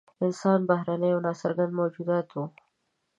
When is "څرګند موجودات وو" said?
1.41-2.43